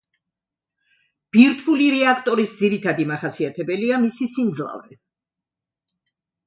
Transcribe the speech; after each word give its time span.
ბირთვული 1.35 1.91
რეაქტორის 1.97 2.57
ძირითად 2.63 3.05
მახასიათებელია 3.13 4.03
მისი 4.09 4.33
სიმძლავრე. 4.35 5.03